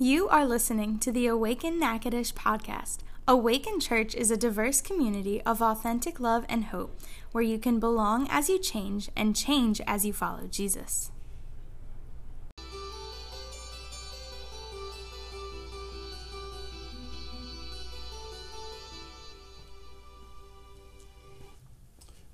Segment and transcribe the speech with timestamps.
[0.00, 2.98] You are listening to the Awaken Natchitoches podcast.
[3.28, 6.98] Awaken Church is a diverse community of authentic love and hope
[7.30, 11.12] where you can belong as you change and change as you follow Jesus.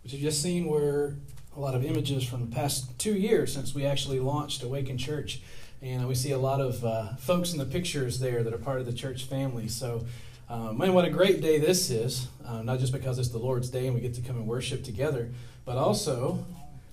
[0.01, 1.17] What you've just seen were
[1.55, 5.43] a lot of images from the past two years since we actually launched Awaken Church.
[5.83, 8.81] And we see a lot of uh, folks in the pictures there that are part
[8.81, 9.67] of the church family.
[9.69, 10.05] So,
[10.49, 12.29] uh, man, what a great day this is.
[12.45, 14.85] Uh, not just because it's the Lord's day and we get to come and worship
[14.85, 15.31] together,
[15.65, 16.45] but also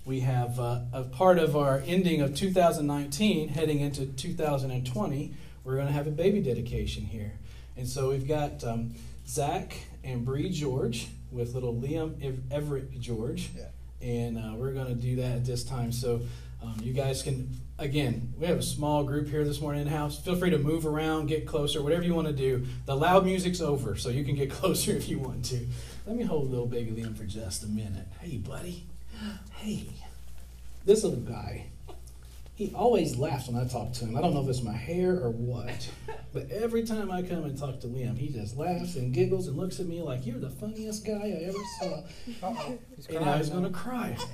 [0.06, 5.34] we have uh, a part of our ending of 2019 heading into 2020.
[5.66, 7.34] We're going to have a baby dedication here.
[7.76, 8.96] And so we've got um,
[9.28, 13.50] Zach and Bree George with little Liam Everett George.
[13.54, 13.66] Yeah.
[14.02, 15.92] And uh, we're going to do that at this time.
[15.92, 16.22] So
[16.64, 17.50] um, you guys can,
[17.80, 20.20] again, we have a small group here this morning in house.
[20.20, 22.66] Feel free to move around, get closer, whatever you want to do.
[22.86, 25.68] The loud music's over, so you can get closer if you want to.
[26.06, 28.08] Let me hold a little baby Liam for just a minute.
[28.20, 28.86] Hey, buddy.
[29.56, 29.88] Hey.
[30.86, 31.66] This little guy,
[32.56, 34.16] he always laughs when I talk to him.
[34.16, 35.90] I don't know if it's my hair or what,
[36.34, 39.58] but every time I come and talk to Liam, he just laughs and giggles and
[39.58, 42.04] looks at me like, You're the funniest guy I ever saw.
[43.10, 44.18] and I was going to cry.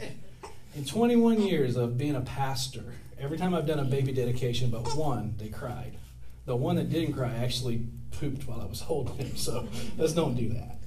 [0.75, 4.95] In 21 years of being a pastor, every time I've done a baby dedication but
[4.95, 5.97] one, they cried.
[6.45, 10.35] The one that didn't cry actually pooped while I was holding him, so let's don't
[10.35, 10.77] do that.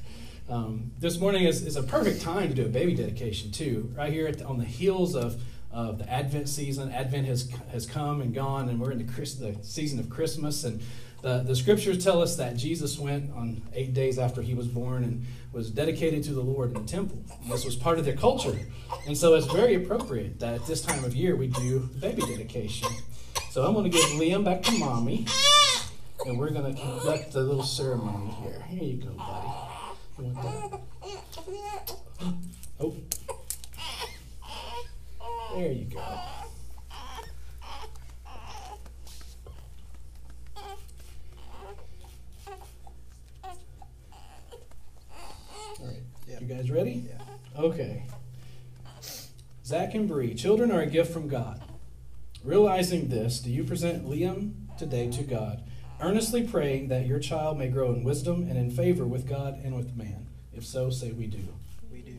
[0.48, 3.90] Um, this morning is, is, a perfect time to do a baby dedication, too.
[3.96, 5.42] Right here the, on the heels of,
[5.72, 6.92] of the Advent season.
[6.92, 10.62] Advent has, has come and gone, and we're in the, the season of Christmas.
[10.62, 10.82] And
[11.22, 15.02] the, the scriptures tell us that Jesus went on eight days after he was born
[15.02, 15.26] and
[15.56, 17.24] was dedicated to the Lord in the temple.
[17.42, 18.54] And this was part of their culture.
[19.06, 22.90] And so it's very appropriate that at this time of year we do baby dedication.
[23.50, 25.26] So I'm going to give Liam back to mommy,
[26.26, 28.62] and we're going to conduct the little ceremony here.
[28.68, 29.48] Here you go, buddy.
[30.18, 30.80] You want that?
[32.78, 32.94] Oh.
[35.54, 36.02] There you go.
[46.46, 47.02] You guys ready?
[47.08, 47.60] Yeah.
[47.60, 48.04] Okay.
[49.96, 51.62] Zach and Bree, children are a gift from God.
[52.44, 55.62] Realizing this, do you present Liam today to God,
[56.02, 59.74] earnestly praying that your child may grow in wisdom and in favor with God and
[59.74, 60.26] with man?
[60.52, 61.48] If so, say we do.
[61.90, 62.18] We do.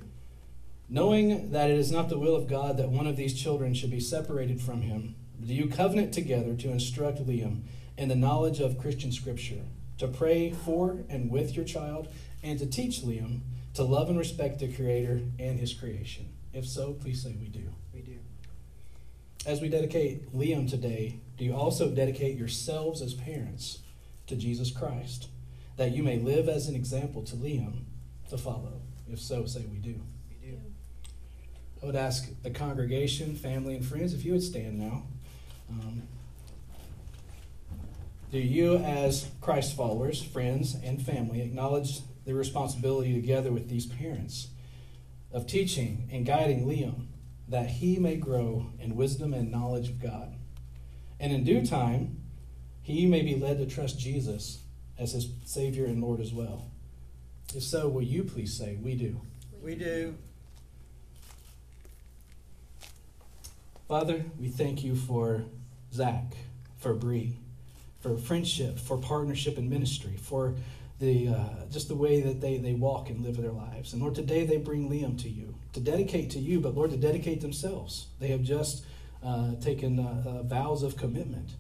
[0.89, 3.91] Knowing that it is not the will of God that one of these children should
[3.91, 7.61] be separated from him, do you covenant together to instruct Liam
[7.95, 9.61] in the knowledge of Christian scripture,
[9.99, 12.07] to pray for and with your child,
[12.41, 13.41] and to teach Liam
[13.75, 16.29] to love and respect the Creator and His creation?
[16.57, 17.69] If so, please say we do.
[17.93, 18.17] We do.
[19.45, 23.81] As we dedicate Liam today, do you also dedicate yourselves as parents
[24.25, 25.29] to Jesus Christ,
[25.75, 27.83] that you may live as an example to Liam
[28.31, 28.81] to follow?
[29.07, 30.01] If so, say we do.
[30.31, 30.57] We do.
[31.83, 35.03] I would ask the congregation, family, and friends if you would stand now.
[35.69, 36.01] Um,
[38.31, 44.47] do you, as Christ followers, friends, and family, acknowledge the responsibility together with these parents
[45.31, 47.07] of teaching and guiding Liam
[47.47, 50.33] that he may grow in wisdom and knowledge of God.
[51.19, 52.21] And in due time,
[52.81, 54.59] he may be led to trust Jesus
[54.97, 56.69] as his Savior and Lord as well.
[57.55, 59.21] If so, will you please say, We do?
[59.61, 60.15] We do.
[63.87, 65.45] Father, we thank you for
[65.93, 66.35] Zach,
[66.77, 67.37] for Bree,
[68.01, 70.55] for friendship, for partnership and ministry, for
[70.99, 73.93] the uh, just the way that they, they walk and live their lives.
[73.93, 76.97] And Lord, today they bring Liam to you to dedicate to you, but Lord, to
[76.97, 78.07] dedicate themselves.
[78.19, 78.83] They have just
[79.23, 81.51] uh, taken uh, uh vows of commitment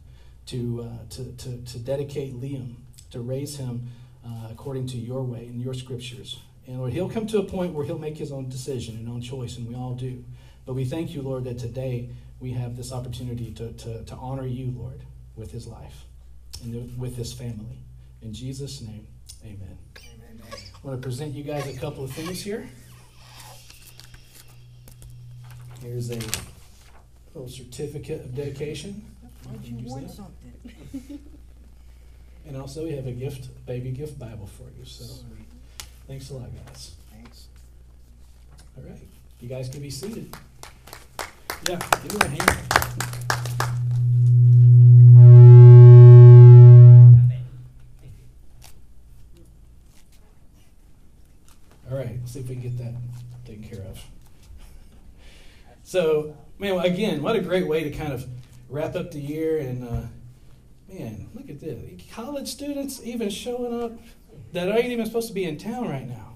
[0.47, 2.75] to, uh, to, to, to, dedicate Liam,
[3.11, 3.89] to raise him
[4.25, 6.39] uh, according to your way and your scriptures.
[6.65, 9.21] And Lord, he'll come to a point where he'll make his own decision and own
[9.21, 10.23] choice, and we all do.
[10.65, 12.09] But we thank you, Lord, that today
[12.39, 15.01] we have this opportunity to, to, to honor you, Lord,
[15.35, 16.05] with his life
[16.63, 17.83] and with his family.
[18.21, 19.07] In Jesus' name.
[19.47, 19.77] Amen.
[19.97, 20.41] Amen.
[20.43, 22.67] I want to present you guys a couple of things here.
[25.81, 26.19] Here's a
[27.33, 29.01] little certificate of dedication.
[29.63, 30.53] You you want something?
[32.45, 34.83] and also, we have a gift, baby gift Bible for you.
[34.83, 35.47] So, Sweet.
[36.07, 36.95] thanks a lot, guys.
[37.13, 37.47] Thanks.
[38.75, 38.99] All right,
[39.39, 40.35] you guys can be seated.
[41.69, 43.56] Yeah, give me a hand.
[52.37, 52.93] See if we can get that
[53.45, 53.99] taken care of.
[55.83, 58.27] So, man, again, what a great way to kind of
[58.69, 59.57] wrap up the year.
[59.59, 60.01] And, uh,
[60.91, 61.79] man, look at this.
[62.11, 63.93] College students even showing up
[64.53, 66.35] that aren't even supposed to be in town right now.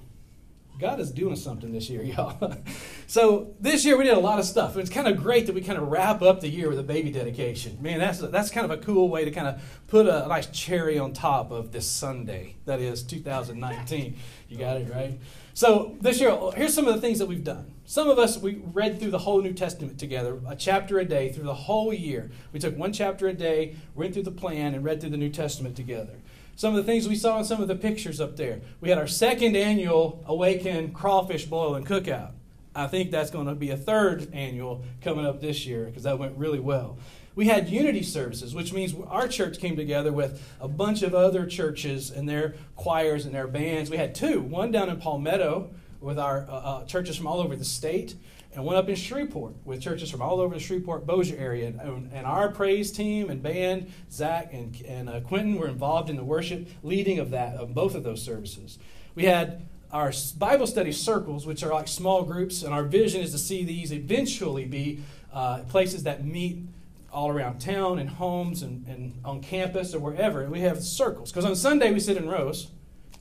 [0.80, 2.58] God is doing something this year, y'all.
[3.06, 4.78] so this year we did a lot of stuff.
[4.78, 7.12] It's kind of great that we kind of wrap up the year with a baby
[7.12, 7.78] dedication.
[7.82, 10.98] Man, that's that's kind of a cool way to kind of put a nice cherry
[10.98, 14.18] on top of this Sunday that is 2019.
[14.50, 15.20] You got it right.
[15.54, 17.74] So this year, here's some of the things that we've done.
[17.86, 21.32] Some of us we read through the whole New Testament together, a chapter a day
[21.32, 22.32] through the whole year.
[22.54, 25.30] We took one chapter a day, went through the plan, and read through the New
[25.30, 26.16] Testament together
[26.62, 28.62] some of the things we saw in some of the pictures up there.
[28.82, 32.34] We had our second annual Awaken Crawfish Boil and Cookout.
[32.76, 36.20] I think that's going to be a third annual coming up this year because that
[36.20, 36.98] went really well.
[37.34, 41.46] We had unity services, which means our church came together with a bunch of other
[41.46, 43.90] churches and their choirs and their bands.
[43.90, 47.56] We had two one down in Palmetto with our uh, uh, churches from all over
[47.56, 48.16] the state,
[48.54, 51.68] and one up in Shreveport with churches from all over the Shreveport Bossier area.
[51.68, 56.18] And, and, our praise team and band, Zach and, and uh, Quentin, were involved in
[56.18, 58.78] the worship leading of that of both of those services.
[59.16, 63.32] We had our Bible study circles, which are like small groups, and our vision is
[63.32, 65.02] to see these eventually be
[65.34, 66.64] uh, places that meet
[67.12, 70.50] all around town and homes and, and on campus or wherever.
[70.50, 72.70] We have circles because on Sunday we sit in rows.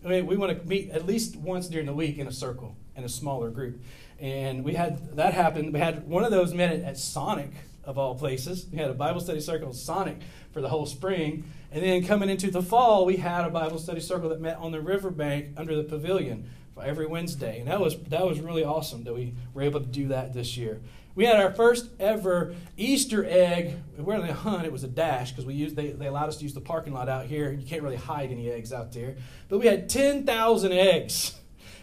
[0.02, 3.04] Mean, we want to meet at least once during the week in a circle in
[3.04, 3.82] a smaller group
[4.20, 5.72] and we had that happen.
[5.72, 7.52] We had one of those met at Sonic
[7.84, 8.66] of all places.
[8.70, 10.18] We had a Bible study circle at Sonic
[10.52, 14.00] for the whole spring, and then coming into the fall, we had a Bible study
[14.00, 16.50] circle that met on the riverbank under the pavilion
[16.82, 20.08] every Wednesday, and that was that was really awesome that we were able to do
[20.08, 20.80] that this year.
[21.14, 23.76] We had our first ever Easter egg.
[23.96, 26.36] We weren't a hunt; it was a dash because we used they, they allowed us
[26.38, 27.50] to use the parking lot out here.
[27.52, 29.16] You can't really hide any eggs out there,
[29.48, 31.34] but we had ten thousand eggs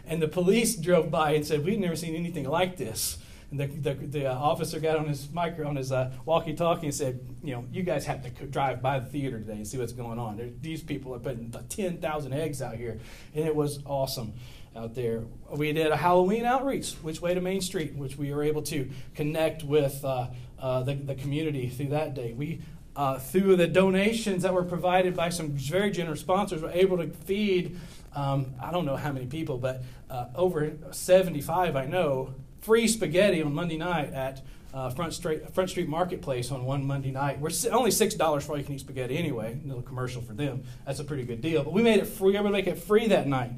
[0.07, 3.17] and the police drove by and said, We've never seen anything like this.
[3.51, 6.93] And the, the, the uh, officer got on his micro, on his uh, walkie-talkie and
[6.93, 9.93] said, "You know, you guys have to drive by the theater today and see what's
[9.93, 10.35] going on.
[10.35, 12.99] There, these people are putting ten thousand eggs out here,
[13.33, 14.33] and it was awesome
[14.77, 15.23] out there.
[15.49, 18.89] We did a Halloween outreach, which way to Main Street, which we were able to
[19.15, 20.27] connect with uh,
[20.59, 22.33] uh the, the community through that day.
[22.33, 22.61] We
[22.95, 27.07] uh, through the donations that were provided by some very generous sponsors, were able to
[27.09, 27.77] feed
[28.17, 33.43] um, I don't know how many people, but uh, over 75, I know, free spaghetti
[33.43, 34.41] on Monday night at
[34.73, 37.39] uh, Front, Street, Front Street Marketplace on one Monday night.
[37.39, 39.59] We're only six dollars for all you can eat spaghetti anyway.
[39.63, 40.63] A little commercial for them.
[40.85, 41.63] That's a pretty good deal.
[41.63, 42.27] But we made it free.
[42.27, 43.51] We were able to make it free that night.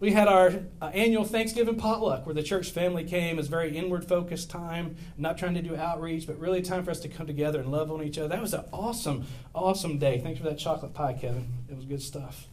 [0.00, 3.36] We had our uh, annual Thanksgiving potluck where the church family came.
[3.36, 6.90] It was very inward focused time, not trying to do outreach, but really time for
[6.90, 8.28] us to come together and love on each other.
[8.28, 10.18] That was an awesome, awesome day.
[10.18, 11.52] Thanks for that chocolate pie, Kevin.
[11.68, 12.46] It was good stuff.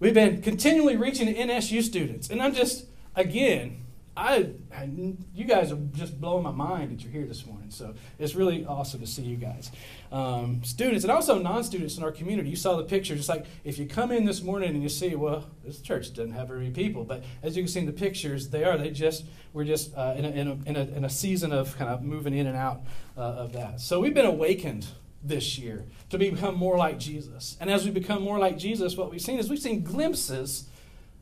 [0.00, 2.30] We've been continually reaching NSU students.
[2.30, 3.82] And I'm just, again,
[4.18, 4.90] I, I,
[5.32, 7.70] you guys are just blowing my mind that you're here this morning.
[7.70, 9.70] So it's really awesome to see you guys.
[10.10, 12.50] Um, students and also non students in our community.
[12.50, 13.20] You saw the pictures.
[13.20, 16.32] It's like if you come in this morning and you see, well, this church doesn't
[16.32, 17.04] have very many people.
[17.04, 18.76] But as you can see in the pictures, they are.
[18.76, 21.76] They just, we're just uh, in, a, in, a, in, a, in, a, season of
[21.78, 22.80] kind of moving in and out
[23.16, 23.80] uh, of that.
[23.80, 24.88] So we've been awakened
[25.22, 27.56] this year to become more like Jesus.
[27.60, 30.68] And as we become more like Jesus, what we've seen is we've seen glimpses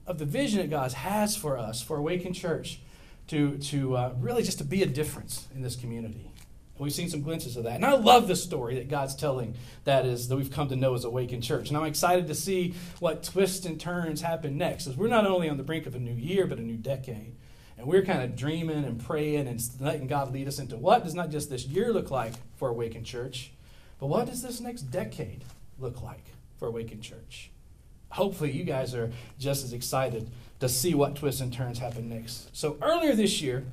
[0.07, 2.81] of the vision that God has for us, for Awakened Church,
[3.29, 6.31] to, to uh, really just to be a difference in this community.
[6.77, 7.77] And we've seen some glimpses of that.
[7.77, 10.95] And I love the story that God's telling that is that we've come to know
[10.95, 11.69] as Awakened Church.
[11.69, 14.87] And I'm excited to see what twists and turns happen next.
[14.87, 17.35] As we're not only on the brink of a new year, but a new decade.
[17.79, 21.15] And we're kind of dreaming and praying and letting God lead us into what does
[21.15, 23.53] not just this year look like for Awakened Church,
[23.99, 25.45] but what does this next decade
[25.79, 26.25] look like
[26.59, 27.51] for Awakened Church?
[28.11, 30.31] Hopefully, you guys are just as excited
[30.61, 32.55] to see what twists and turns happen next.
[32.57, 33.65] So, earlier this year,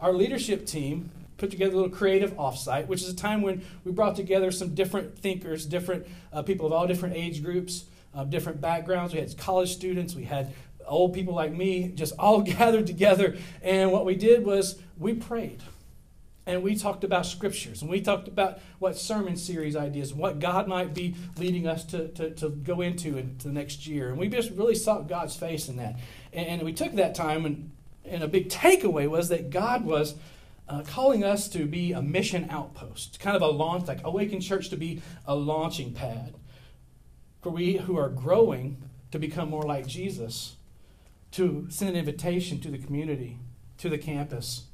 [0.00, 3.92] our leadership team put together a little creative offsite, which is a time when we
[3.92, 8.60] brought together some different thinkers, different uh, people of all different age groups, uh, different
[8.60, 9.12] backgrounds.
[9.12, 10.52] We had college students, we had
[10.86, 13.36] old people like me, just all gathered together.
[13.62, 15.62] And what we did was we prayed
[16.46, 20.66] and we talked about scriptures and we talked about what sermon series ideas what god
[20.66, 24.10] might be leading us to, to, to go into into the next year.
[24.10, 25.98] And we just really sought god's face in that.
[26.32, 27.70] And, and we took that time and,
[28.04, 30.14] and a big takeaway was that god was
[30.68, 34.70] uh, calling us to be a mission outpost kind of a launch like awaken church
[34.70, 36.34] to be a launching pad
[37.42, 38.80] for we who are growing
[39.10, 40.56] to become more like jesus
[41.32, 43.38] to send an invitation to the community
[43.78, 44.66] to the campus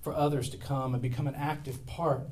[0.00, 2.22] for others to come and become an active part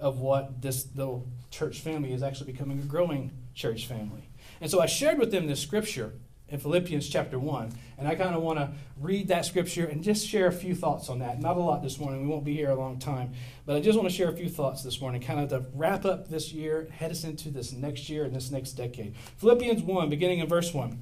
[0.00, 4.28] of what this little church family is actually becoming a growing church family.
[4.60, 6.12] And so I shared with them this scripture
[6.48, 7.72] in Philippians chapter 1.
[7.98, 11.08] And I kind of want to read that scripture and just share a few thoughts
[11.08, 11.40] on that.
[11.40, 12.22] Not a lot this morning.
[12.22, 13.32] We won't be here a long time.
[13.66, 16.04] But I just want to share a few thoughts this morning, kind of to wrap
[16.04, 19.14] up this year, head us into this next year and this next decade.
[19.36, 20.98] Philippians 1, beginning in verse 1.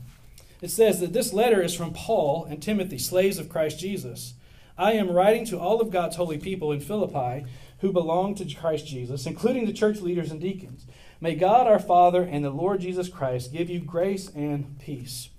[0.62, 4.34] It says that this letter is from Paul and Timothy, slaves of Christ Jesus.
[4.78, 7.46] I am writing to all of God's holy people in Philippi
[7.80, 10.86] who belong to Christ Jesus, including the church leaders and deacons.
[11.20, 15.30] May God our Father and the Lord Jesus Christ give you grace and peace.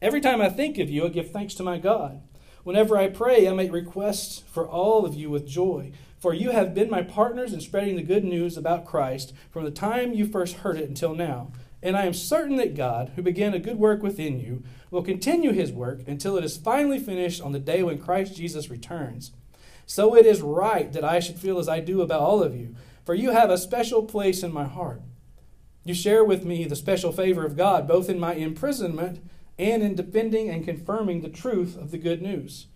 [0.00, 2.22] Every time I think of you, I give thanks to my God.
[2.64, 6.74] Whenever I pray, I make requests for all of you with joy, for you have
[6.74, 10.56] been my partners in spreading the good news about Christ from the time you first
[10.56, 11.52] heard it until now.
[11.82, 15.52] And I am certain that God, who began a good work within you, will continue
[15.52, 19.32] his work until it is finally finished on the day when Christ Jesus returns.
[19.84, 22.74] So it is right that I should feel as I do about all of you,
[23.04, 25.00] for you have a special place in my heart.
[25.84, 29.22] You share with me the special favor of God, both in my imprisonment
[29.56, 32.66] and in defending and confirming the truth of the good news.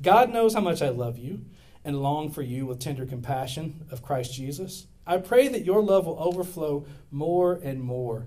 [0.00, 1.44] God knows how much I love you
[1.84, 4.86] and long for you with tender compassion of Christ Jesus.
[5.06, 8.26] I pray that your love will overflow more and more,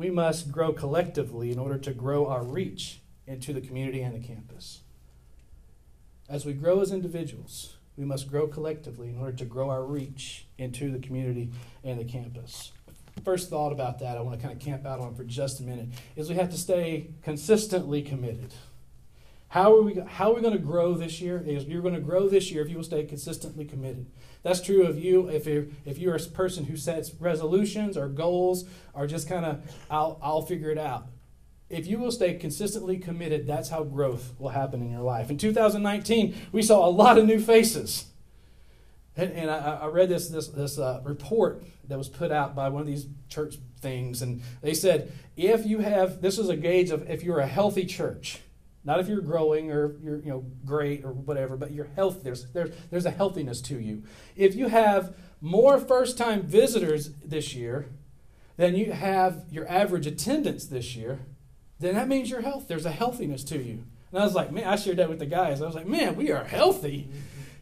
[0.00, 4.26] we must grow collectively in order to grow our reach into the community and the
[4.26, 4.80] campus.
[6.26, 10.46] As we grow as individuals, we must grow collectively in order to grow our reach
[10.56, 11.50] into the community
[11.84, 12.72] and the campus
[13.24, 15.62] first thought about that I want to kind of camp out on for just a
[15.62, 18.54] minute is we have to stay consistently committed.
[19.50, 21.42] How are we, how are we going to grow this year?
[21.44, 24.06] Is you're going to grow this year if you will stay consistently committed.
[24.44, 28.64] That's true of you if you're, if you're a person who sets resolutions or goals
[28.94, 31.08] or just kind of, I'll, I'll figure it out.
[31.68, 35.30] If you will stay consistently committed, that's how growth will happen in your life.
[35.30, 38.04] In 2019, we saw a lot of new faces.
[39.16, 42.68] And, and I, I, read this, this, this uh, report that was put out by
[42.68, 46.90] one of these church things, and they said if you have this is a gauge
[46.90, 48.38] of if you're a healthy church,
[48.84, 52.20] not if you're growing or you're you know great or whatever, but you're healthy.
[52.24, 54.02] There's there's there's a healthiness to you.
[54.36, 57.86] If you have more first-time visitors this year
[58.56, 61.20] than you have your average attendance this year,
[61.78, 62.66] then that means you're healthy.
[62.68, 63.84] There's a healthiness to you.
[64.12, 65.62] And I was like, man, I shared that with the guys.
[65.62, 67.08] I was like, man, we are healthy.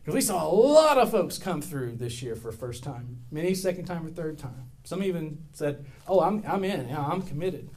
[0.01, 3.55] Because we saw a lot of folks come through this year for first time, many
[3.55, 4.71] second time or third time.
[4.85, 6.91] Some even said, "Oh, I'm I'm in.
[6.97, 7.69] I'm committed."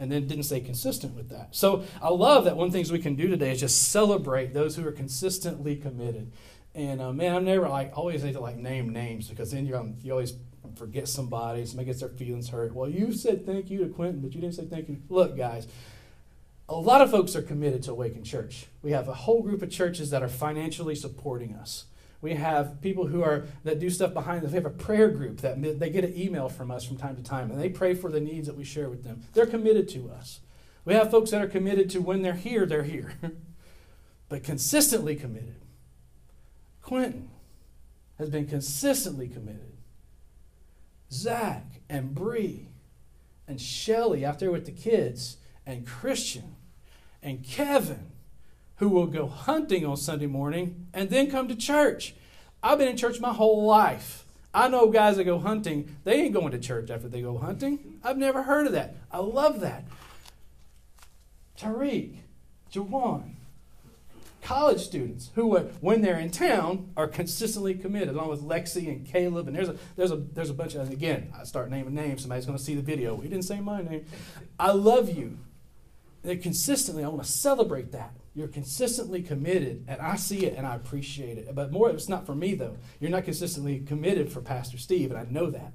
[0.00, 1.48] And then didn't stay consistent with that.
[1.50, 4.88] So I love that one things we can do today is just celebrate those who
[4.88, 6.32] are consistently committed.
[6.74, 9.86] And uh, man, I'm never like always need to like name names because then you're
[10.02, 10.34] you always
[10.74, 12.74] forget somebody, somebody gets their feelings hurt.
[12.74, 15.02] Well, you said thank you to Quentin, but you didn't say thank you.
[15.10, 15.68] Look, guys,
[16.68, 18.68] a lot of folks are committed to Awaken Church.
[18.80, 21.84] We have a whole group of churches that are financially supporting us.
[22.22, 24.50] We have people who are that do stuff behind us.
[24.50, 27.22] We have a prayer group that they get an email from us from time to
[27.22, 29.22] time, and they pray for the needs that we share with them.
[29.32, 30.40] They're committed to us.
[30.84, 33.14] We have folks that are committed to when they're here, they're here,
[34.28, 35.62] but consistently committed.
[36.82, 37.30] Quentin
[38.18, 39.76] has been consistently committed.
[41.10, 42.68] Zach and Bree
[43.48, 46.56] and Shelly out there with the kids and Christian
[47.22, 48.12] and Kevin,
[48.80, 52.14] who will go hunting on Sunday morning and then come to church.
[52.62, 54.24] I've been in church my whole life.
[54.54, 58.00] I know guys that go hunting, they ain't going to church after they go hunting.
[58.02, 58.96] I've never heard of that.
[59.12, 59.84] I love that.
[61.58, 62.16] Tariq,
[62.72, 63.34] Jawan,
[64.40, 69.06] college students who, uh, when they're in town, are consistently committed, along with Lexi and
[69.06, 69.46] Caleb.
[69.46, 72.46] And there's a, there's a, there's a bunch of, again, I start naming names, somebody's
[72.46, 73.14] going to see the video.
[73.14, 74.06] We didn't say my name.
[74.58, 75.36] I love you.
[76.22, 78.12] They're consistently, I want to celebrate that.
[78.34, 81.54] You're consistently committed, and I see it and I appreciate it.
[81.54, 82.76] But more, it's not for me though.
[83.00, 85.72] You're not consistently committed for Pastor Steve, and I know that.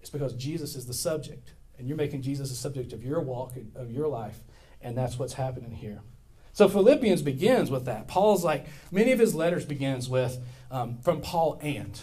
[0.00, 3.52] It's because Jesus is the subject, and you're making Jesus the subject of your walk,
[3.74, 4.40] of your life,
[4.80, 6.00] and that's what's happening here.
[6.52, 8.08] So Philippians begins with that.
[8.08, 10.38] Paul's like, many of his letters begins with
[10.70, 12.00] um, from Paul and,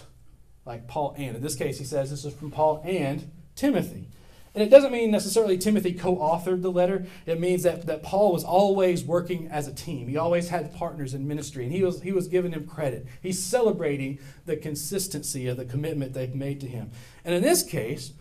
[0.66, 1.36] like Paul and.
[1.36, 4.10] In this case, he says this is from Paul and Timothy.
[4.54, 7.06] And it doesn't mean necessarily Timothy co authored the letter.
[7.26, 10.08] It means that, that Paul was always working as a team.
[10.08, 13.06] He always had partners in ministry, and he was, he was giving him credit.
[13.22, 16.92] He's celebrating the consistency of the commitment they've made to him.
[17.24, 18.14] And in this case,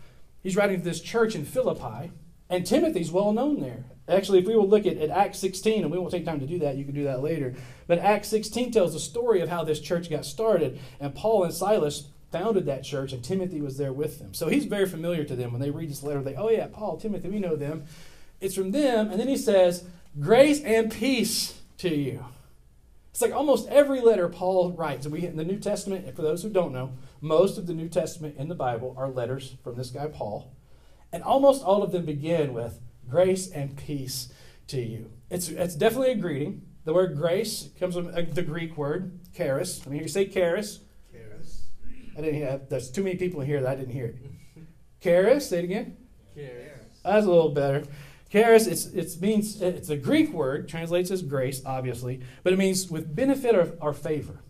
[0.43, 2.11] he's writing to this church in Philippi,
[2.49, 3.85] And Timothy's well known there.
[4.09, 6.47] Actually, if we will look at, at Acts 16, and we won't take time to
[6.47, 7.55] do that, you can do that later.
[7.87, 10.79] But Acts 16 tells the story of how this church got started.
[10.99, 14.33] And Paul and Silas founded that church, and Timothy was there with them.
[14.33, 15.51] So he's very familiar to them.
[15.51, 17.85] When they read this letter, they, oh, yeah, Paul, Timothy, we know them.
[18.41, 19.09] It's from them.
[19.09, 19.85] And then he says,
[20.19, 22.25] grace and peace to you.
[23.11, 26.49] It's like almost every letter Paul writes, we in the New Testament, for those who
[26.49, 30.07] don't know, most of the New Testament in the Bible are letters from this guy
[30.07, 30.53] Paul.
[31.11, 32.79] And almost all of them begin with
[33.09, 34.31] grace and peace
[34.67, 35.09] to you.
[35.31, 36.61] It's, it's definitely a greeting.
[36.83, 39.81] The word grace comes from uh, the Greek word charis.
[39.85, 40.27] I mean, you say.
[40.27, 40.81] Charis.
[42.17, 44.05] I didn't hear There's too many people in here that I didn't hear
[44.55, 44.63] it.
[44.99, 45.97] charis, say it again.
[46.35, 46.99] Charis.
[47.03, 47.83] That's a little better.
[48.29, 52.89] Charis, it's, it means, it's a Greek word, translates as grace, obviously, but it means
[52.91, 54.41] with benefit or, or favor.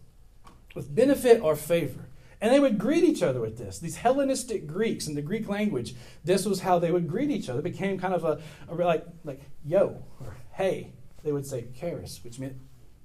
[0.74, 2.08] With benefit or favor.
[2.40, 3.80] And they would greet each other with this.
[3.80, 7.60] These Hellenistic Greeks in the Greek language, this was how they would greet each other.
[7.60, 10.94] It became kind of a, a like, like yo or hey.
[11.24, 12.58] They would say charis, which meant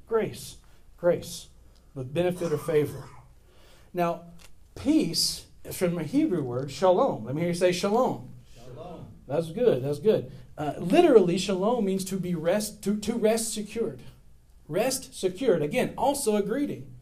[0.07, 0.57] grace,
[0.97, 1.49] grace,
[1.95, 3.05] with benefit or favor.
[3.95, 4.23] Now,
[4.75, 7.25] peace is from a Hebrew word, shalom.
[7.25, 8.31] Let me hear you say shalom.
[8.55, 9.07] Shalom.
[9.27, 9.85] That's good.
[9.85, 10.33] That's good.
[10.59, 14.01] Uh, literally, shalom means to be rest, to, to rest secured.
[14.69, 15.63] Rest secured.
[15.63, 16.95] Again, also a greeting.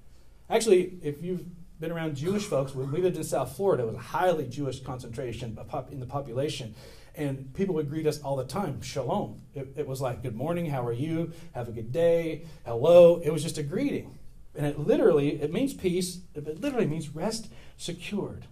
[0.49, 1.45] Actually, if you've
[1.81, 5.57] been around Jewish folks, we lived in South Florida, it was a highly Jewish concentration
[5.91, 6.75] in the population.
[7.15, 9.43] And people would greet us all the time, shalom.
[9.55, 11.33] It, it was like, good morning, how are you?
[11.53, 13.21] Have a good day, hello.
[13.25, 14.19] It was just a greeting.
[14.61, 18.45] And it literally, it means peace, it literally means rest secured.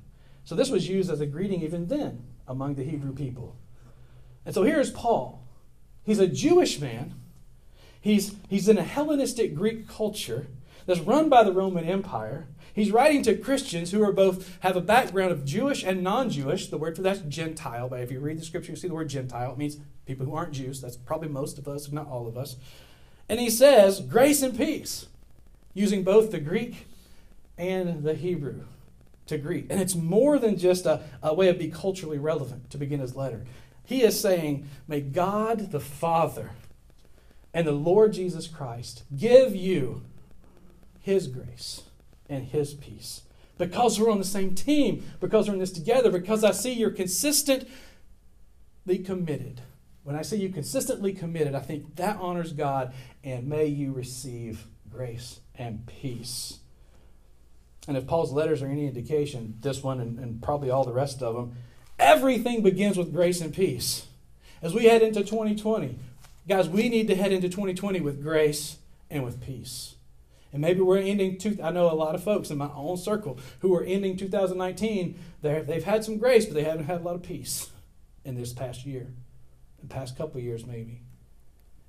[0.43, 3.57] So this was used as a greeting even then among the Hebrew people.
[4.47, 5.47] And so here's Paul.
[6.05, 7.13] He's a Jewish man.
[8.01, 10.47] He's, he's in a Hellenistic Greek culture
[10.87, 12.47] that's run by the Roman Empire.
[12.73, 16.69] He's writing to Christians who are both have a background of Jewish and non-Jewish.
[16.69, 17.91] The word for that's Gentile.
[17.91, 19.53] But if you read the scripture, you see the word Gentile.
[19.53, 20.81] It means people who aren't Jews.
[20.81, 22.57] That's probably most of us, if not all of us.
[23.29, 25.05] And he says, grace and peace,
[25.75, 26.87] using both the Greek
[27.57, 28.65] and the Hebrew
[29.27, 29.67] to greet.
[29.71, 33.15] And it's more than just a, a way of being culturally relevant to begin his
[33.15, 33.45] letter.
[33.85, 36.51] He is saying, May God the Father
[37.55, 40.03] and the Lord Jesus Christ give you
[41.01, 41.83] his grace
[42.29, 43.23] and his peace.
[43.57, 46.91] Because we're on the same team, because we're in this together, because I see you're
[46.91, 47.69] consistently
[49.05, 49.63] committed.
[50.05, 54.67] When I say you consistently committed, I think that honors God, and may you receive
[54.91, 56.59] grace and peace.
[57.87, 61.23] And if Paul's letters are any indication, this one and, and probably all the rest
[61.23, 61.57] of them,
[61.99, 64.07] Everything begins with grace and peace.
[64.63, 65.99] As we head into 2020,
[66.49, 68.79] guys, we need to head into 2020 with grace
[69.11, 69.97] and with peace.
[70.53, 73.39] And maybe we're ending, two, I know a lot of folks in my own circle
[73.61, 77.23] who are ending 2019, they've had some grace, but they haven't had a lot of
[77.23, 77.71] peace
[78.25, 79.09] in this past year,
[79.81, 81.03] the past couple years maybe.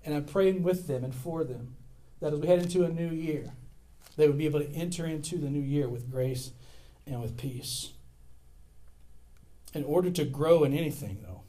[0.04, 1.76] And I'm praying with them and for them
[2.20, 3.52] that as we head into a new year,
[4.18, 6.52] they would be able to enter into the new year with grace
[7.06, 7.92] and with peace.
[9.74, 11.42] In order to grow in anything, though,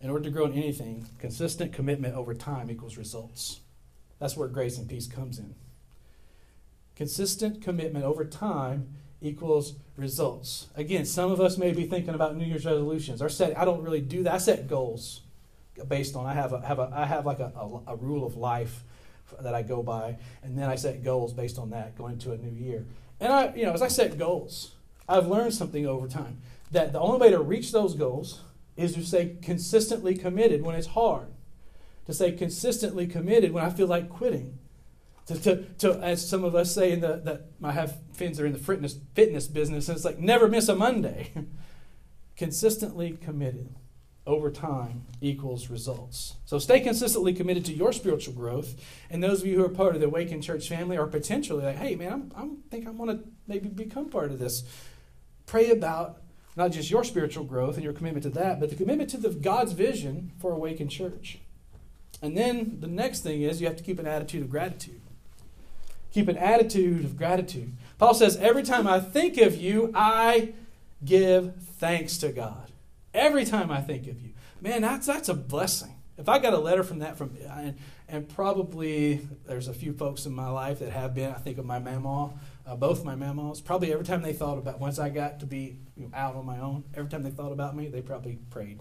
[0.00, 3.60] in order to grow in anything, consistent commitment over time equals results.
[4.18, 5.54] That's where grace and peace comes in.
[6.94, 8.88] Consistent commitment over time
[9.20, 10.68] equals results.
[10.74, 13.22] Again, some of us may be thinking about New Year's resolutions.
[13.22, 14.34] Or set, I don't really do that.
[14.34, 15.22] I set goals
[15.88, 18.36] based on I have a, have a I have like a, a, a rule of
[18.36, 18.82] life
[19.40, 22.36] that I go by, and then I set goals based on that going into a
[22.36, 22.86] new year.
[23.20, 24.72] And I, you know, as I set goals,
[25.08, 26.38] I've learned something over time
[26.70, 28.40] that the only way to reach those goals
[28.76, 31.28] is to stay consistently committed when it's hard,
[32.06, 34.58] to stay consistently committed when I feel like quitting.
[35.26, 38.46] To, to, to as some of us say in the that I have friends are
[38.46, 41.32] in the fitness fitness business, and it's like never miss a Monday.
[42.36, 43.74] consistently committed
[44.26, 46.34] over time equals results.
[46.44, 48.74] So stay consistently committed to your spiritual growth.
[49.08, 51.76] And those of you who are part of the Awakened Church family are potentially like,
[51.76, 54.64] hey man, I'm think I want to maybe become part of this.
[55.46, 56.22] Pray about
[56.56, 59.30] not just your spiritual growth and your commitment to that, but the commitment to the
[59.30, 61.38] God's vision for Awakened Church.
[62.22, 65.00] And then the next thing is you have to keep an attitude of gratitude.
[66.12, 67.76] Keep an attitude of gratitude.
[67.98, 70.54] Paul says, Every time I think of you, I
[71.04, 72.65] give thanks to God.
[73.16, 74.34] Every time I think of you.
[74.60, 75.94] Man, that's, that's a blessing.
[76.18, 77.76] If I got a letter from that, from and,
[78.08, 81.64] and probably there's a few folks in my life that have been, I think of
[81.64, 82.34] my mama,
[82.66, 85.78] uh, both my mamas, probably every time they thought about, once I got to be
[85.96, 88.80] you know, out on my own, every time they thought about me, they probably prayed,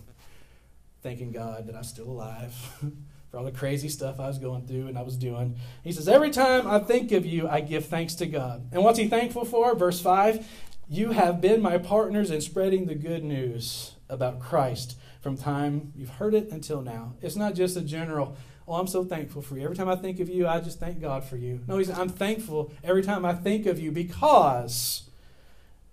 [1.02, 2.54] thanking God that I'm still alive
[3.32, 5.58] for all the crazy stuff I was going through and I was doing.
[5.84, 8.70] He says, Every time I think of you, I give thanks to God.
[8.72, 9.76] And what's he thankful for?
[9.76, 10.48] Verse 5
[10.88, 16.10] You have been my partners in spreading the good news about Christ from time you've
[16.10, 17.14] heard it until now.
[17.22, 18.38] It's not just a general,
[18.68, 19.64] oh, I'm so thankful for you.
[19.64, 21.62] Every time I think of you, I just thank God for you.
[21.68, 25.05] No, he's, I'm thankful every time I think of you because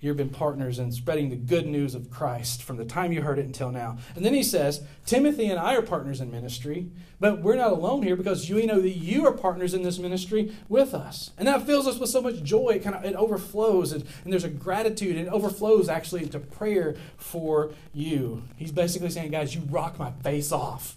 [0.02, 3.38] You've been partners in spreading the good news of Christ from the time you heard
[3.38, 3.98] it until now.
[4.16, 8.02] And then he says, Timothy and I are partners in ministry, but we're not alone
[8.02, 11.30] here because you know that you are partners in this ministry with us.
[11.38, 12.70] And that fills us with so much joy.
[12.70, 16.40] It kind of it overflows, and, and there's a gratitude, and it overflows actually into
[16.40, 18.42] prayer for you.
[18.56, 20.96] He's basically saying, guys, you rock my face off.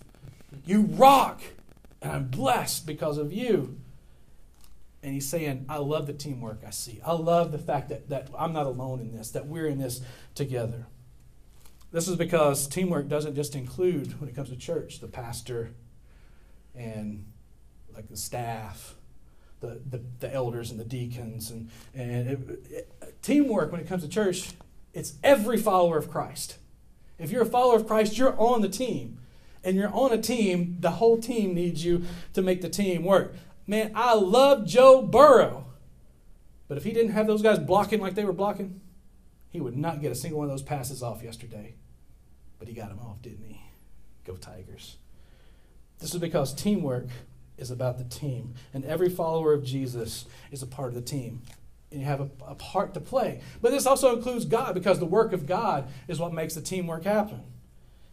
[0.65, 1.41] You rock,
[2.01, 3.77] and I'm blessed because of you
[5.05, 6.99] and he's saying, I love the teamwork I see.
[7.05, 10.01] I love the fact that, that I'm not alone in this, that we're in this
[10.33, 10.87] together.
[11.91, 15.69] This is because teamwork doesn't just include, when it comes to church, the pastor
[16.73, 17.23] and
[17.93, 18.95] like the staff,
[19.59, 21.51] the, the, the elders and the deacons.
[21.51, 24.53] And, and it, it, teamwork, when it comes to church,
[24.91, 26.57] it's every follower of Christ.
[27.19, 29.19] If you're a follower of Christ, you're on the team.
[29.63, 33.35] And you're on a team, the whole team needs you to make the team work.
[33.67, 35.65] Man, I love Joe Burrow.
[36.67, 38.81] But if he didn't have those guys blocking like they were blocking,
[39.49, 41.75] he would not get a single one of those passes off yesterday.
[42.59, 43.61] But he got them off, didn't he?
[44.25, 44.97] Go Tigers.
[45.99, 47.07] This is because teamwork
[47.57, 48.53] is about the team.
[48.73, 51.41] And every follower of Jesus is a part of the team.
[51.91, 53.41] And you have a, a part to play.
[53.61, 57.05] But this also includes God because the work of God is what makes the teamwork
[57.05, 57.41] happen.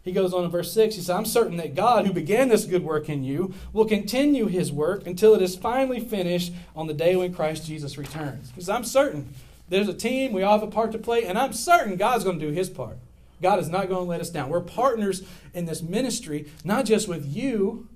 [0.03, 0.95] He goes on in verse 6.
[0.95, 4.47] He says, I'm certain that God, who began this good work in you, will continue
[4.47, 8.51] his work until it is finally finished on the day when Christ Jesus returns.
[8.53, 9.33] He says, I'm certain.
[9.69, 12.37] There's a team, we all have a part to play, and I'm certain God's going
[12.37, 12.97] to do his part.
[13.41, 14.49] God is not going to let us down.
[14.49, 17.87] We're partners in this ministry, not just with you.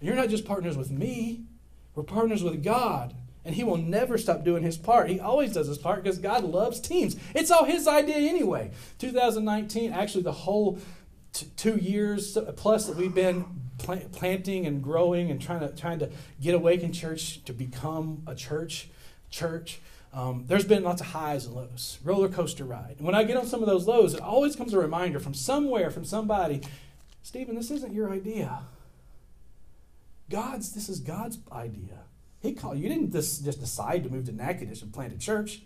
[0.00, 1.42] You're not just partners with me.
[1.94, 3.14] We're partners with God.
[3.44, 5.10] And he will never stop doing his part.
[5.10, 7.16] He always does his part because God loves teams.
[7.34, 8.70] It's all his idea anyway.
[8.98, 10.78] 2019, actually, the whole
[11.34, 13.44] t- two years plus that we've been
[13.76, 18.34] plant- planting and growing and trying to trying to get Awaken Church to become a
[18.34, 18.88] church
[19.30, 19.80] church.
[20.14, 22.94] Um, there's been lots of highs and lows, roller coaster ride.
[22.98, 25.34] And when I get on some of those lows, it always comes a reminder from
[25.34, 26.62] somewhere, from somebody,
[27.24, 28.60] Stephen, this isn't your idea.
[30.30, 32.04] God's, this is God's idea.
[32.40, 35.62] He called you didn't just, just decide to move to Natchitoches and plant a church.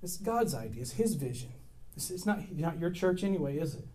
[0.00, 0.82] It's God's idea.
[0.82, 1.50] It's His vision.
[1.96, 3.88] It's, it's not, not your church anyway, is it?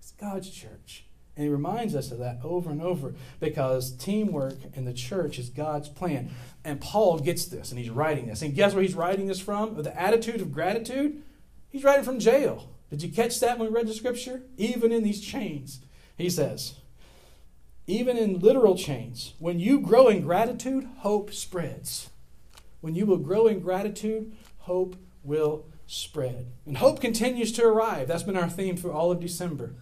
[0.00, 1.04] It's God's church.
[1.36, 5.48] And he reminds us of that over and over because teamwork in the church is
[5.48, 6.30] God's plan.
[6.64, 8.42] And Paul gets this and he's writing this.
[8.42, 9.80] And guess where he's writing this from?
[9.82, 11.22] The attitude of gratitude?
[11.68, 12.70] He's writing from jail.
[12.88, 14.42] Did you catch that when we read the scripture?
[14.56, 15.80] Even in these chains.
[16.18, 16.74] He says,
[17.86, 22.10] even in literal chains, when you grow in gratitude, hope spreads.
[22.80, 26.46] When you will grow in gratitude, hope will spread.
[26.66, 28.08] And hope continues to arrive.
[28.08, 29.74] That's been our theme for all of December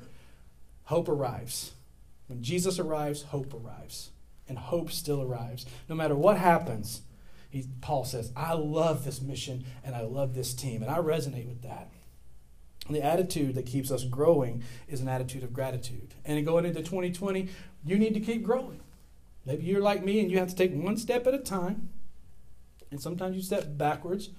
[0.88, 1.72] hope arrives.
[2.28, 4.08] When Jesus arrives, hope arrives.
[4.48, 5.66] And hope still arrives.
[5.86, 7.02] No matter what happens,
[7.50, 10.82] he, Paul says, I love this mission and I love this team.
[10.82, 11.90] And I resonate with that.
[12.86, 16.14] And the attitude that keeps us growing is an attitude of gratitude.
[16.24, 17.50] And going into 2020,
[17.84, 18.80] you need to keep growing.
[19.44, 21.90] Maybe you're like me and you have to take one step at a time.
[22.90, 24.30] And sometimes you step backwards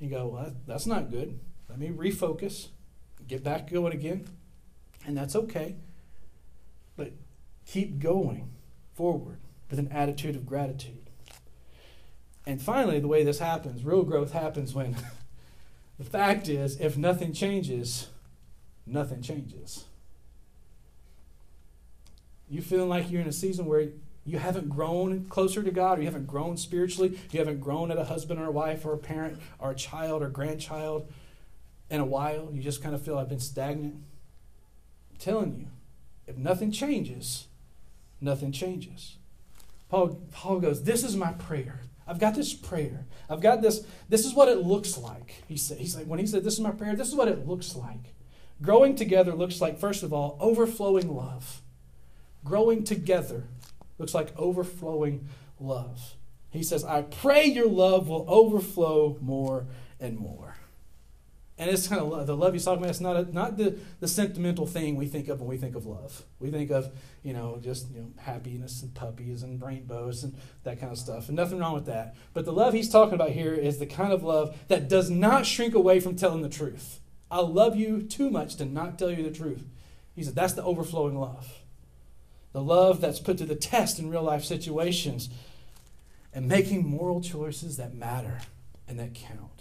[0.00, 1.38] and go, well, that's not good.
[1.68, 2.68] Let me refocus,
[3.26, 4.26] get back going again.
[5.06, 5.76] And that's okay.
[6.98, 7.12] But
[7.64, 8.50] keep going
[8.94, 9.38] forward
[9.70, 11.08] with an attitude of gratitude.
[12.44, 14.96] And finally, the way this happens, real growth happens when
[15.98, 18.08] the fact is, if nothing changes,
[18.86, 19.84] nothing changes.
[22.50, 23.88] You feeling like you're in a season where
[24.24, 27.98] you haven't grown closer to God, or you haven't grown spiritually, you haven't grown as
[27.98, 31.10] a husband or a wife or a parent or a child or grandchild
[31.90, 33.94] in a while, you just kind of feel I've been stagnant.
[33.94, 35.66] I'm telling you,
[36.28, 37.48] if nothing changes,
[38.20, 39.16] nothing changes.
[39.88, 41.80] Paul, Paul goes, This is my prayer.
[42.06, 43.06] I've got this prayer.
[43.28, 43.86] I've got this.
[44.08, 45.42] This is what it looks like.
[45.48, 47.46] He said, he's like, when he said, This is my prayer, this is what it
[47.46, 48.14] looks like.
[48.60, 51.62] Growing together looks like, first of all, overflowing love.
[52.44, 53.44] Growing together
[53.98, 56.14] looks like overflowing love.
[56.50, 59.66] He says, I pray your love will overflow more
[60.00, 60.57] and more.
[61.58, 62.90] And it's kind of the love he's talking about.
[62.90, 65.86] It's not a, not the, the sentimental thing we think of when we think of
[65.86, 66.22] love.
[66.38, 66.92] We think of
[67.24, 71.28] you know just you know happiness and puppies and rainbows and that kind of stuff.
[71.28, 72.14] And nothing wrong with that.
[72.32, 75.46] But the love he's talking about here is the kind of love that does not
[75.46, 77.00] shrink away from telling the truth.
[77.28, 79.64] I love you too much to not tell you the truth.
[80.14, 81.58] He said that's the overflowing love.
[82.52, 85.28] The love that's put to the test in real life situations
[86.32, 88.40] and making moral choices that matter
[88.86, 89.57] and that count.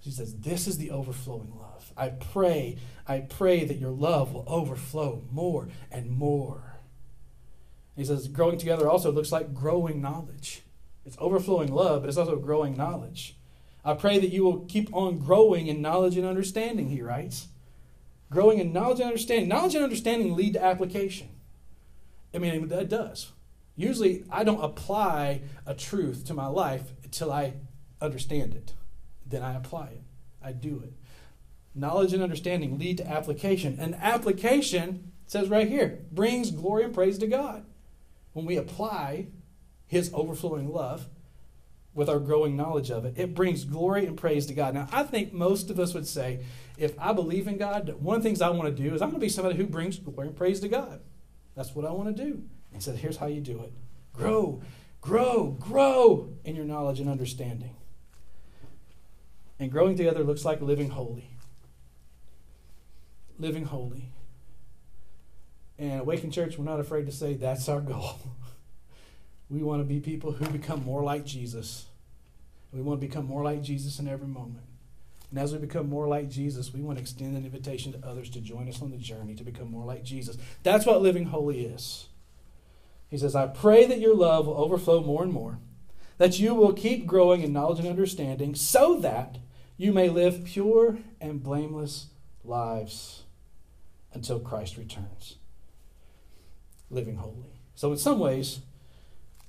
[0.00, 1.92] He says, This is the overflowing love.
[1.96, 6.70] I pray, I pray that your love will overflow more and more.
[7.96, 10.62] He says, growing together also looks like growing knowledge.
[11.04, 13.36] It's overflowing love, but it's also growing knowledge.
[13.84, 17.48] I pray that you will keep on growing in knowledge and understanding, he writes.
[18.30, 19.48] Growing in knowledge and understanding.
[19.48, 21.28] Knowledge and understanding lead to application.
[22.32, 23.32] I mean, that does.
[23.76, 27.54] Usually, I don't apply a truth to my life until I
[28.00, 28.72] understand it.
[29.30, 30.02] Then I apply it,
[30.42, 30.92] I do it.
[31.74, 33.78] Knowledge and understanding lead to application.
[33.78, 37.64] And application, says right here, brings glory and praise to God.
[38.32, 39.28] When we apply
[39.86, 41.08] His overflowing love
[41.94, 44.74] with our growing knowledge of it, it brings glory and praise to God.
[44.74, 46.40] Now, I think most of us would say,
[46.76, 49.10] if I believe in God, one of the things I want to do is I'm
[49.10, 51.00] going to be somebody who brings glory and praise to God.
[51.54, 52.42] That's what I want to do.
[52.72, 53.72] He said, here's how you do it
[54.12, 54.60] grow,
[55.00, 57.76] grow, grow in your knowledge and understanding.
[59.60, 61.30] And growing together looks like living holy
[63.40, 64.10] living holy.
[65.78, 68.20] And Awaken Church, we're not afraid to say that's our goal.
[69.50, 71.86] we want to be people who become more like Jesus.
[72.70, 74.64] We want to become more like Jesus in every moment.
[75.30, 78.28] And as we become more like Jesus, we want to extend an invitation to others
[78.30, 80.36] to join us on the journey to become more like Jesus.
[80.62, 82.08] That's what living holy is.
[83.08, 85.58] He says, I pray that your love will overflow more and more,
[86.18, 89.38] that you will keep growing in knowledge and understanding, so that
[89.80, 92.08] you may live pure and blameless
[92.44, 93.22] lives
[94.12, 95.36] until Christ returns.
[96.90, 97.62] Living holy.
[97.74, 98.60] So, in some ways,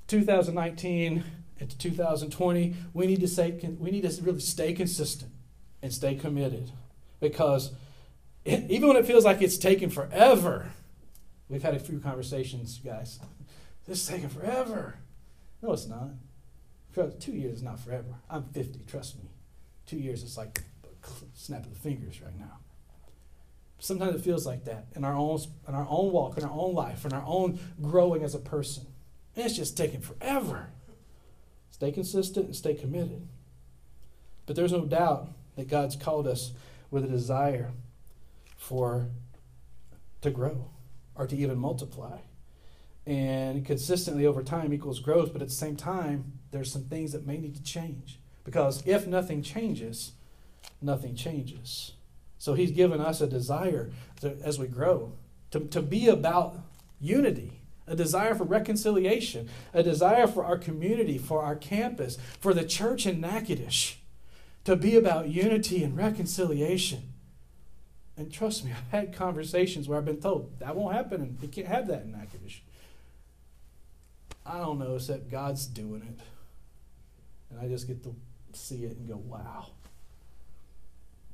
[0.07, 1.25] 2019
[1.59, 5.33] into 2020, we need to say we need to really stay consistent
[5.81, 6.71] and stay committed,
[7.19, 7.73] because
[8.45, 10.71] even when it feels like it's taking forever,
[11.49, 13.19] we've had a few conversations, guys.
[13.85, 14.95] This is taking forever.
[15.61, 16.11] No, it's not.
[17.19, 18.15] Two years is not forever.
[18.29, 18.85] I'm 50.
[18.87, 19.30] Trust me.
[19.85, 20.61] Two years, it's like
[21.33, 22.59] snap of the fingers right now.
[23.79, 26.75] Sometimes it feels like that in our own in our own walk, in our own
[26.75, 28.85] life, in our own growing as a person.
[29.35, 30.69] And it's just taking forever.
[31.71, 33.27] Stay consistent and stay committed.
[34.45, 36.51] But there's no doubt that God's called us
[36.91, 37.71] with a desire
[38.57, 39.07] for
[40.21, 40.69] to grow
[41.15, 42.19] or to even multiply.
[43.07, 47.25] And consistently over time equals growth, but at the same time, there's some things that
[47.25, 48.19] may need to change.
[48.51, 50.11] Because if nothing changes,
[50.81, 51.93] nothing changes.
[52.37, 55.13] So he's given us a desire to, as we grow
[55.51, 56.57] to, to be about
[56.99, 62.65] unity, a desire for reconciliation, a desire for our community, for our campus, for the
[62.65, 63.95] church in Natchitoches,
[64.65, 67.13] to be about unity and reconciliation.
[68.17, 71.47] And trust me, I've had conversations where I've been told that won't happen and we
[71.47, 72.59] can't have that in Natchitoches.
[74.45, 76.19] I don't know, except God's doing it.
[77.49, 78.13] And I just get to
[78.59, 79.67] see it and go, wow.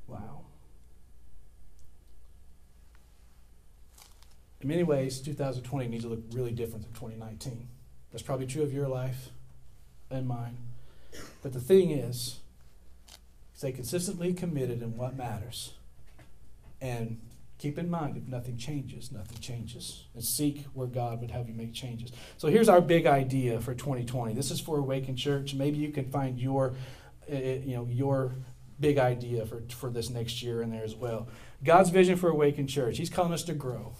[0.06, 0.42] Wow.
[4.60, 7.68] in many ways, 2020 needs to look really different than 2019.
[8.10, 9.28] That's probably true of your life
[10.10, 10.56] and mine.
[11.42, 12.40] But the thing is,
[13.54, 15.74] stay consistently committed in what matters.
[16.80, 17.20] And
[17.58, 20.04] keep in mind, if nothing changes, nothing changes.
[20.14, 22.10] And seek where God would have you make changes.
[22.36, 24.34] So here's our big idea for 2020.
[24.34, 25.54] This is for Awaken Church.
[25.54, 26.74] Maybe you can find your,
[27.30, 28.36] uh, you know, your
[28.80, 31.28] big idea for, for this next year in there as well.
[31.64, 32.98] God's vision for Awakened Church.
[32.98, 33.94] He's calling us to grow.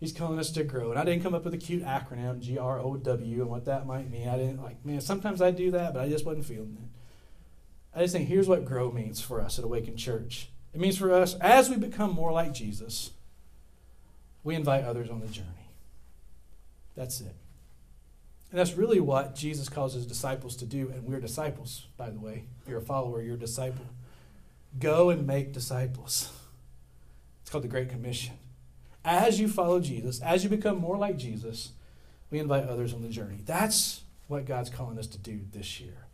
[0.00, 0.90] He's calling us to grow.
[0.90, 3.66] And I didn't come up with a cute acronym, G R O W, and what
[3.66, 4.28] that might mean.
[4.28, 6.88] I didn't like, man, sometimes I do that, but I just wasn't feeling it.
[7.94, 10.48] I just think here's what grow means for us at Awakened Church.
[10.74, 13.10] It means for us, as we become more like Jesus,
[14.42, 15.70] we invite others on the journey.
[16.96, 17.36] That's it.
[18.52, 20.92] And that's really what Jesus calls his disciples to do.
[20.94, 22.44] And we're disciples, by the way.
[22.68, 23.86] You're a follower, you're a disciple.
[24.78, 26.30] Go and make disciples.
[27.40, 28.34] It's called the Great Commission
[29.04, 31.72] as you follow Jesus, as you become more like Jesus,
[32.30, 33.38] we invite others on the journey.
[33.44, 36.06] That's what God's calling us to do this year.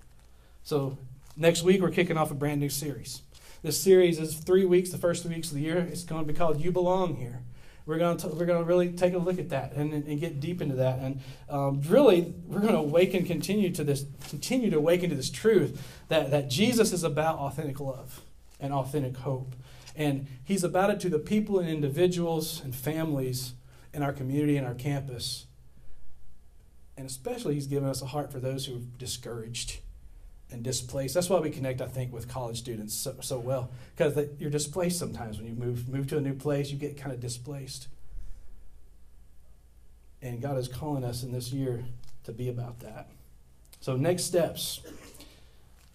[0.62, 0.98] So,
[1.36, 3.22] next week, we're kicking off a brand new series.
[3.62, 5.78] This series is three weeks, the first three weeks of the year.
[5.78, 7.42] It's going to be called You Belong Here.
[7.88, 10.40] We're going to, we're going to really take a look at that and, and get
[10.40, 10.98] deep into that.
[10.98, 15.30] And um, really, we're going to awaken, continue to this, continue to awaken to this
[15.30, 18.20] truth that, that Jesus is about authentic love
[18.60, 19.56] and authentic hope.
[19.96, 23.54] And he's about it to the people and individuals and families
[23.94, 25.46] in our community and our campus.
[26.94, 29.78] And especially, he's given us a heart for those who are discouraged
[30.50, 31.14] and displaced.
[31.14, 34.98] That's why we connect, I think, with college students so, so well, because you're displaced
[34.98, 37.88] sometimes when you move, move to a new place, you get kind of displaced.
[40.22, 41.84] And God is calling us in this year
[42.24, 43.08] to be about that.
[43.80, 44.80] So, next steps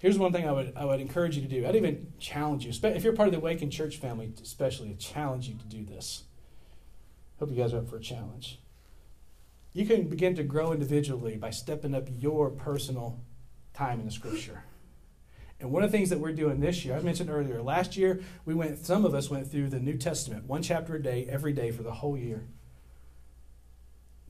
[0.03, 1.65] Here's one thing I would, I would encourage you to do.
[1.65, 5.47] I'd even challenge you, if you're part of the Awakened Church family, especially, I challenge
[5.47, 6.23] you to do this.
[7.39, 8.59] Hope you guys are up for a challenge.
[9.71, 13.21] You can begin to grow individually by stepping up your personal
[13.73, 14.63] time in the Scripture.
[15.59, 18.21] And one of the things that we're doing this year, I mentioned earlier, last year
[18.45, 21.53] we went, some of us went through the New Testament, one chapter a day, every
[21.53, 22.43] day for the whole year.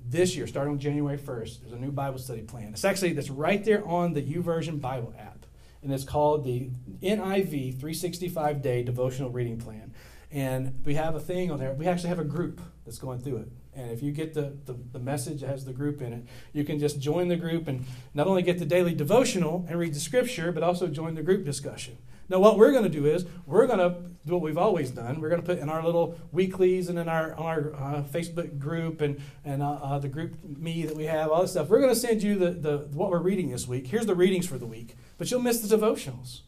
[0.06, 2.74] This year, starting on January 1st, there's a new Bible study plan.
[2.74, 5.46] It's actually that's right there on the YouVersion Bible app,
[5.82, 6.70] and it's called the
[7.02, 9.94] NIV 365 Day Devotional Reading Plan.
[10.30, 11.74] And we have a thing on there.
[11.74, 13.48] We actually have a group that's going through it.
[13.76, 16.64] And if you get the, the, the, message that has the group in it, you
[16.64, 20.00] can just join the group and not only get the daily devotional and read the
[20.00, 21.98] scripture, but also join the group discussion.
[22.30, 25.20] Now, what we're going to do is we're going to do what we've always done.
[25.20, 29.02] We're going to put in our little weeklies and in our, our uh, Facebook group
[29.02, 31.68] and, and uh, uh, the GroupMe that we have, all this stuff.
[31.68, 33.88] We're going to send you the, the, what we're reading this week.
[33.88, 36.42] Here's the readings for the week, but you'll miss the devotionals.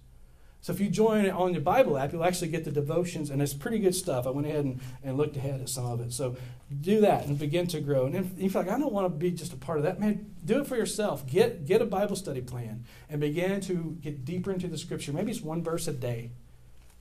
[0.66, 3.40] So if you join it on your Bible app, you'll actually get the devotions, and
[3.40, 4.26] it's pretty good stuff.
[4.26, 6.12] I went ahead and, and looked ahead at some of it.
[6.12, 6.38] So
[6.82, 8.08] do that and begin to grow.
[8.08, 10.00] And if you feel like I don't want to be just a part of that,
[10.00, 11.28] man, do it for yourself.
[11.28, 15.14] Get get a Bible study plan and begin to get deeper into the Scripture.
[15.14, 16.32] Maybe it's one verse a day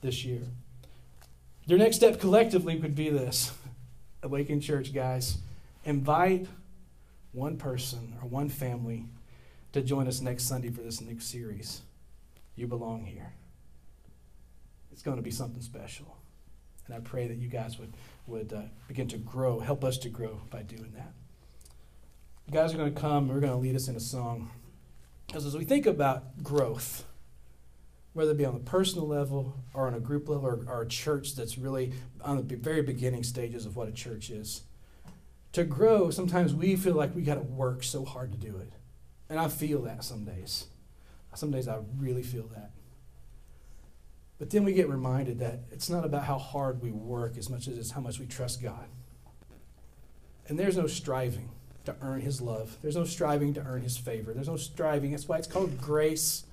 [0.03, 0.43] this year.
[1.65, 3.51] Your next step collectively would be this:
[4.23, 5.39] Awaken Church, guys,
[5.87, 6.49] invite
[7.33, 9.07] one person or one family
[9.73, 11.81] to join us next Sunday for this next series.
[12.57, 13.33] You belong here
[14.95, 16.17] it's going to be something special.
[16.87, 17.97] And I pray that you guys would,
[18.29, 21.13] would uh, begin to grow, help us to grow by doing that.
[22.47, 24.53] You guys are going to come, we're going to lead us in a song.
[25.27, 27.07] Because as we think about growth,
[28.13, 30.89] whether it be on the personal level or on a group level or, or a
[30.89, 34.63] church that's really on the very beginning stages of what a church is,
[35.51, 38.75] to grow, sometimes we feel like we got to work so hard to do it.
[39.29, 40.67] And I feel that some days.
[41.35, 42.71] Some days I really feel that.
[44.39, 47.69] But then we get reminded that it's not about how hard we work as much
[47.69, 48.89] as it's how much we trust God.
[50.49, 51.51] And there's no striving
[51.85, 54.33] to earn His love, there's no striving to earn His favor.
[54.33, 55.11] There's no striving.
[55.11, 56.45] That's why it's called grace,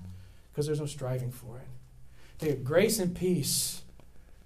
[0.52, 1.68] because there's no striving for it.
[2.44, 3.82] To grace and peace,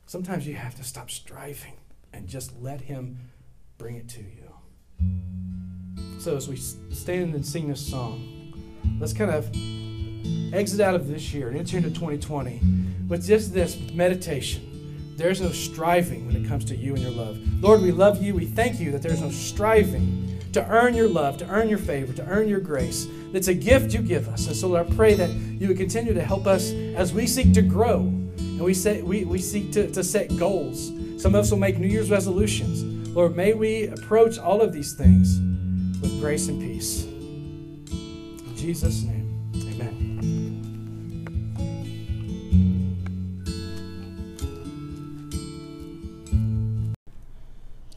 [0.06, 1.74] sometimes you have to stop striving
[2.12, 3.18] and just let Him
[3.78, 4.46] bring it to you.
[6.18, 8.54] So as we stand and sing this song,
[8.98, 9.50] let's kind of
[10.52, 12.60] exit out of this year and enter into 2020
[13.08, 15.14] with just this meditation.
[15.16, 17.38] There's no striving when it comes to you and your love.
[17.62, 18.34] Lord, we love you.
[18.34, 22.12] We thank you that there's no striving to earn your love, to earn your favor,
[22.14, 23.06] to earn your grace.
[23.32, 24.46] It's a gift you give us.
[24.46, 27.52] And so, Lord, I pray that you would continue to help us as we seek
[27.54, 30.92] to grow and we, we, we seek to, to set goals.
[31.20, 32.82] Some of us will make New Year's resolutions.
[33.08, 35.40] Lord, may we approach all of these things
[36.00, 37.04] with grace and peace.
[37.04, 39.15] In Jesus' name.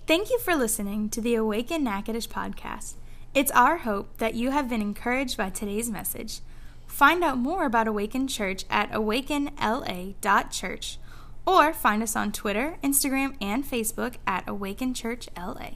[0.10, 2.96] Thank you for listening to the Awaken Natchitoches podcast.
[3.36, 6.40] It's our hope that you have been encouraged by today's message.
[6.88, 10.98] Find out more about Awaken Church at awakenla.church
[11.46, 15.74] or find us on Twitter, Instagram, and Facebook at Awaken Church LA.